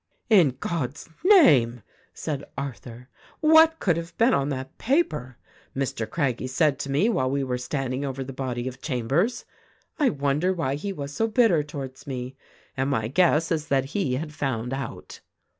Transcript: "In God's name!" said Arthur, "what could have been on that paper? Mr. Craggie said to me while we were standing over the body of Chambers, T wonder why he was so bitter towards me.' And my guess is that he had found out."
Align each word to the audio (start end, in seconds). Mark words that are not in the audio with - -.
"In 0.31 0.57
God's 0.59 1.07
name!" 1.23 1.83
said 2.15 2.43
Arthur, 2.57 3.07
"what 3.39 3.79
could 3.79 3.97
have 3.97 4.17
been 4.17 4.33
on 4.33 4.49
that 4.49 4.79
paper? 4.79 5.37
Mr. 5.75 6.09
Craggie 6.09 6.47
said 6.47 6.79
to 6.79 6.89
me 6.89 7.07
while 7.07 7.29
we 7.29 7.43
were 7.43 7.59
standing 7.59 8.03
over 8.03 8.23
the 8.23 8.33
body 8.33 8.67
of 8.67 8.81
Chambers, 8.81 9.45
T 9.99 10.09
wonder 10.09 10.53
why 10.53 10.73
he 10.73 10.91
was 10.91 11.13
so 11.13 11.27
bitter 11.27 11.61
towards 11.61 12.07
me.' 12.07 12.35
And 12.75 12.89
my 12.89 13.09
guess 13.09 13.51
is 13.51 13.67
that 13.67 13.85
he 13.93 14.15
had 14.15 14.33
found 14.33 14.73
out." 14.73 15.19